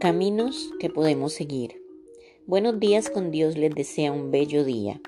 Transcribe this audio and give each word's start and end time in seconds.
Caminos 0.00 0.70
que 0.80 0.88
podemos 0.88 1.34
seguir. 1.34 1.84
Buenos 2.46 2.80
días 2.80 3.10
con 3.10 3.30
Dios 3.30 3.58
les 3.58 3.74
desea 3.74 4.12
un 4.12 4.30
bello 4.30 4.64
día. 4.64 4.98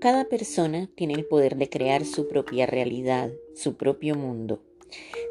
Cada 0.00 0.24
persona 0.24 0.88
tiene 0.94 1.12
el 1.12 1.26
poder 1.26 1.56
de 1.56 1.68
crear 1.68 2.06
su 2.06 2.26
propia 2.26 2.64
realidad, 2.64 3.30
su 3.54 3.74
propio 3.76 4.14
mundo. 4.14 4.62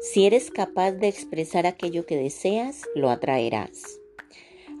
Si 0.00 0.26
eres 0.26 0.52
capaz 0.52 0.92
de 0.92 1.08
expresar 1.08 1.66
aquello 1.66 2.06
que 2.06 2.16
deseas, 2.16 2.84
lo 2.94 3.10
atraerás. 3.10 3.98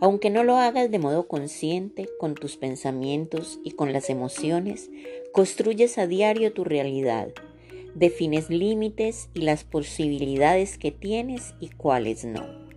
Aunque 0.00 0.30
no 0.30 0.44
lo 0.44 0.58
hagas 0.58 0.92
de 0.92 1.00
modo 1.00 1.26
consciente, 1.26 2.08
con 2.20 2.36
tus 2.36 2.56
pensamientos 2.56 3.58
y 3.64 3.72
con 3.72 3.92
las 3.92 4.10
emociones, 4.10 4.90
construyes 5.32 5.98
a 5.98 6.06
diario 6.06 6.52
tu 6.52 6.62
realidad. 6.62 7.32
Defines 7.96 8.48
límites 8.48 9.28
y 9.34 9.40
las 9.40 9.64
posibilidades 9.64 10.78
que 10.78 10.92
tienes 10.92 11.54
y 11.58 11.70
cuáles 11.70 12.24
no. 12.24 12.67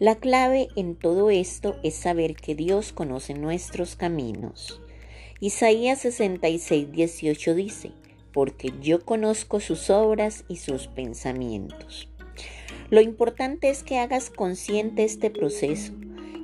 La 0.00 0.14
clave 0.14 0.68
en 0.76 0.94
todo 0.94 1.28
esto 1.28 1.76
es 1.82 1.94
saber 1.94 2.34
que 2.34 2.54
Dios 2.54 2.90
conoce 2.90 3.34
nuestros 3.34 3.96
caminos. 3.96 4.80
Isaías 5.40 5.98
66, 5.98 6.90
18 6.90 7.54
dice, 7.54 7.92
porque 8.32 8.72
yo 8.80 9.04
conozco 9.04 9.60
sus 9.60 9.90
obras 9.90 10.44
y 10.48 10.56
sus 10.56 10.86
pensamientos. 10.86 12.08
Lo 12.88 13.02
importante 13.02 13.68
es 13.68 13.82
que 13.82 13.98
hagas 13.98 14.30
consciente 14.30 15.04
este 15.04 15.28
proceso 15.28 15.92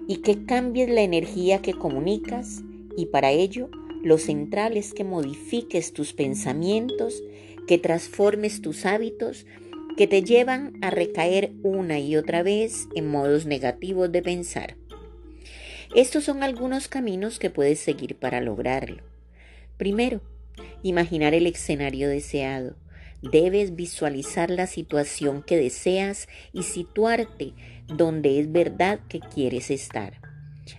y 0.06 0.18
que 0.18 0.44
cambies 0.44 0.90
la 0.90 1.00
energía 1.00 1.62
que 1.62 1.72
comunicas 1.72 2.60
y 2.94 3.06
para 3.06 3.30
ello 3.30 3.70
lo 4.02 4.18
central 4.18 4.76
es 4.76 4.92
que 4.92 5.02
modifiques 5.02 5.94
tus 5.94 6.12
pensamientos, 6.12 7.22
que 7.66 7.78
transformes 7.78 8.60
tus 8.60 8.84
hábitos 8.84 9.46
que 9.96 10.06
te 10.06 10.22
llevan 10.22 10.74
a 10.82 10.90
recaer 10.90 11.52
una 11.62 11.98
y 11.98 12.16
otra 12.16 12.42
vez 12.42 12.86
en 12.94 13.08
modos 13.08 13.46
negativos 13.46 14.12
de 14.12 14.22
pensar. 14.22 14.76
Estos 15.94 16.24
son 16.24 16.42
algunos 16.42 16.88
caminos 16.88 17.38
que 17.38 17.48
puedes 17.48 17.80
seguir 17.80 18.16
para 18.16 18.40
lograrlo. 18.40 19.02
Primero, 19.78 20.20
imaginar 20.82 21.32
el 21.32 21.46
escenario 21.46 22.08
deseado. 22.08 22.76
Debes 23.22 23.74
visualizar 23.74 24.50
la 24.50 24.66
situación 24.66 25.42
que 25.42 25.56
deseas 25.56 26.28
y 26.52 26.64
situarte 26.64 27.54
donde 27.86 28.40
es 28.40 28.52
verdad 28.52 29.00
que 29.08 29.20
quieres 29.20 29.70
estar. 29.70 30.20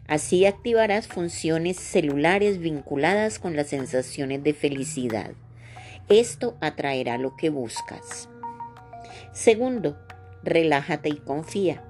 Así 0.07 0.45
activarás 0.45 1.07
funciones 1.07 1.77
celulares 1.77 2.59
vinculadas 2.59 3.39
con 3.39 3.55
las 3.55 3.67
sensaciones 3.67 4.43
de 4.43 4.53
felicidad. 4.53 5.31
Esto 6.09 6.57
atraerá 6.61 7.17
lo 7.17 7.35
que 7.35 7.49
buscas. 7.49 8.29
Segundo, 9.37 9.95
relájate 10.41 11.09
y 11.09 11.17
confía. 11.17 11.83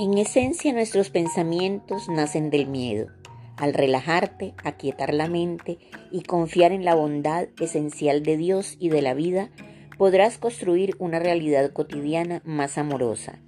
En 0.00 0.16
esencia 0.16 0.72
nuestros 0.72 1.10
pensamientos 1.10 2.08
nacen 2.08 2.50
del 2.50 2.68
miedo. 2.68 3.08
Al 3.56 3.74
relajarte, 3.74 4.54
aquietar 4.62 5.12
la 5.12 5.26
mente 5.26 5.78
y 6.12 6.22
confiar 6.22 6.70
en 6.70 6.84
la 6.84 6.94
bondad 6.94 7.48
esencial 7.60 8.22
de 8.22 8.36
Dios 8.36 8.76
y 8.78 8.90
de 8.90 9.02
la 9.02 9.14
vida, 9.14 9.50
podrás 9.98 10.38
construir 10.38 10.94
una 11.00 11.18
realidad 11.18 11.72
cotidiana 11.72 12.40
más 12.44 12.78
amorosa. 12.78 13.40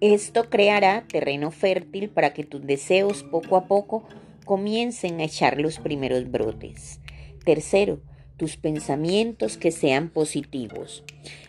Esto 0.00 0.48
creará 0.48 1.04
terreno 1.06 1.50
fértil 1.50 2.08
para 2.08 2.32
que 2.32 2.44
tus 2.44 2.66
deseos 2.66 3.24
poco 3.24 3.58
a 3.58 3.66
poco 3.66 4.08
comiencen 4.46 5.20
a 5.20 5.24
echar 5.24 5.60
los 5.60 5.78
primeros 5.78 6.30
brotes. 6.30 6.98
Tercero, 7.44 8.00
tus 8.42 8.56
pensamientos 8.56 9.56
que 9.56 9.70
sean 9.70 10.08
positivos. 10.08 11.04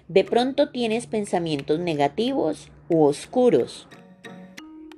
De 0.07 0.23
pronto 0.23 0.69
tienes 0.69 1.07
pensamientos 1.07 1.79
negativos 1.79 2.71
u 2.87 3.05
oscuros. 3.05 3.87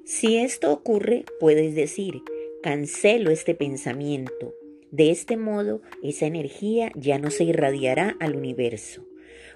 Si 0.04 0.36
esto 0.36 0.74
ocurre, 0.74 1.24
puedes 1.40 1.74
decir, 1.74 2.22
cancelo 2.62 3.32
este 3.32 3.56
pensamiento. 3.56 4.54
De 4.92 5.10
este 5.10 5.38
modo, 5.38 5.82
esa 6.04 6.26
energía 6.26 6.92
ya 6.96 7.18
no 7.18 7.32
se 7.32 7.46
irradiará 7.46 8.18
al 8.20 8.36
universo. 8.36 9.06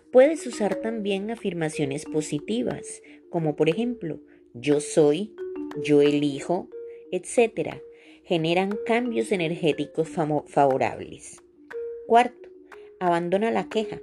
Puedes 0.09 0.47
usar 0.47 0.75
también 0.75 1.31
afirmaciones 1.31 2.05
positivas, 2.05 3.01
como 3.29 3.57
por 3.57 3.67
ejemplo, 3.67 4.21
yo 4.53 4.79
soy, 4.79 5.35
yo 5.83 6.01
elijo, 6.01 6.69
etc. 7.11 7.81
Generan 8.23 8.79
cambios 8.85 9.33
energéticos 9.33 10.07
favorables. 10.07 11.41
Cuarto, 12.09 12.49
abandona 12.99 13.51
la 13.51 13.69
queja. 13.69 13.99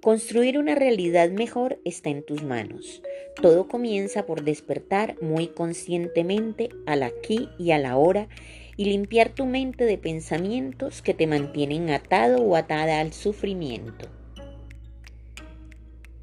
Construir 0.00 0.60
una 0.60 0.76
realidad 0.76 1.28
mejor 1.28 1.80
está 1.84 2.08
en 2.08 2.24
tus 2.24 2.44
manos. 2.44 3.02
Todo 3.34 3.66
comienza 3.66 4.26
por 4.26 4.44
despertar 4.44 5.20
muy 5.20 5.48
conscientemente 5.48 6.68
al 6.86 7.02
aquí 7.02 7.48
y 7.58 7.72
a 7.72 7.80
la 7.80 7.96
hora 7.96 8.28
y 8.76 8.84
limpiar 8.84 9.30
tu 9.30 9.44
mente 9.44 9.86
de 9.86 9.98
pensamientos 9.98 11.02
que 11.02 11.14
te 11.14 11.26
mantienen 11.26 11.90
atado 11.90 12.40
o 12.44 12.54
atada 12.54 13.00
al 13.00 13.12
sufrimiento. 13.12 14.06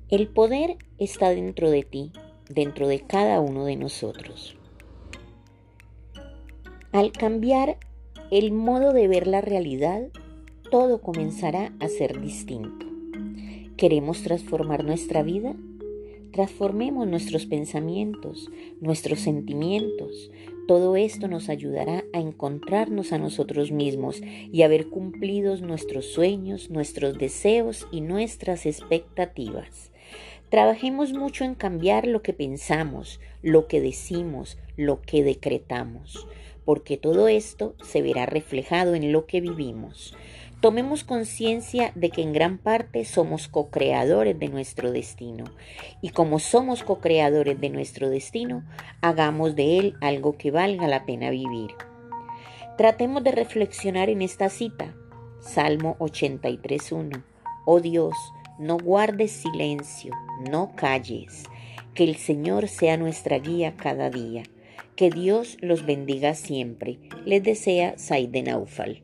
El 0.08 0.30
poder 0.30 0.78
está 1.00 1.32
dentro 1.32 1.70
de 1.70 1.84
ti, 1.84 2.14
dentro 2.48 2.88
de 2.88 3.02
cada 3.02 3.42
uno 3.42 3.66
de 3.66 3.76
nosotros. 3.76 4.56
Al 6.94 7.12
cambiar 7.12 7.76
el 8.32 8.54
modo 8.54 8.94
de 8.94 9.10
ver 9.10 9.28
la 9.28 9.42
realidad, 9.42 10.04
todo 10.70 11.02
comenzará 11.02 11.74
a 11.80 11.88
ser 11.88 12.22
distinto. 12.22 12.86
¿Queremos 13.76 14.22
transformar 14.22 14.84
nuestra 14.84 15.24
vida? 15.24 15.56
Transformemos 16.32 17.08
nuestros 17.08 17.48
pensamientos, 17.48 18.52
nuestros 18.80 19.20
sentimientos. 19.20 20.30
Todo 20.68 20.96
esto 20.96 21.28
nos 21.28 21.50
ayudará 21.50 22.04
a 22.14 22.20
encontrarnos 22.20 23.14
a 23.14 23.18
nosotros 23.18 23.72
mismos 23.72 24.22
y 24.52 24.62
a 24.62 24.68
ver 24.68 24.90
cumplidos 24.90 25.64
nuestros 25.64 26.06
sueños, 26.06 26.70
nuestros 26.70 27.18
deseos 27.18 27.88
y 27.92 28.02
nuestras 28.02 28.68
expectativas. 28.68 29.92
Trabajemos 30.50 31.14
mucho 31.14 31.46
en 31.46 31.56
cambiar 31.56 32.08
lo 32.08 32.22
que 32.22 32.34
pensamos, 32.34 33.20
lo 33.42 33.68
que 33.68 33.82
decimos, 33.82 34.60
lo 34.78 35.02
que 35.02 35.24
decretamos, 35.24 36.28
porque 36.64 36.98
todo 36.98 37.28
esto 37.28 37.74
se 37.82 38.04
verá 38.04 38.28
reflejado 38.28 38.94
en 38.94 39.12
lo 39.12 39.26
que 39.26 39.42
vivimos. 39.42 40.16
Tomemos 40.62 41.06
conciencia 41.06 41.94
de 41.96 42.10
que 42.10 42.22
en 42.22 42.34
gran 42.34 42.58
parte 42.58 43.06
somos 43.06 43.48
co-creadores 43.48 44.38
de 44.38 44.50
nuestro 44.50 44.92
destino 44.92 45.46
y 46.02 46.10
como 46.10 46.40
somos 46.40 46.84
co-creadores 46.84 47.62
de 47.62 47.70
nuestro 47.70 48.10
destino, 48.10 48.66
hagamos 49.00 49.56
de 49.56 49.80
él 49.80 49.96
algo 50.02 50.38
que 50.38 50.52
valga 50.52 50.90
la 50.90 51.06
pena 51.06 51.30
vivir. 51.30 51.72
Tratemos 52.78 53.24
de 53.24 53.32
reflexionar 53.32 54.10
en 54.10 54.22
esta 54.22 54.50
cita. 54.50 54.94
Salmo 55.40 55.96
83.1. 56.00 57.24
Oh 57.66 57.80
Dios, 57.80 58.16
no 58.58 58.78
guardes 58.78 59.32
silencio, 59.32 60.14
no 60.52 60.74
calles, 60.76 61.46
que 61.94 62.04
el 62.04 62.18
Señor 62.18 62.68
sea 62.68 62.98
nuestra 62.98 63.40
guía 63.40 63.78
cada 63.78 64.10
día. 64.10 64.44
Que 64.98 65.10
Dios 65.10 65.56
los 65.62 65.86
bendiga 65.86 66.34
siempre. 66.34 67.00
Les 67.24 67.42
desea 67.42 67.98
Saide 67.98 68.44
Naufal. 68.44 69.04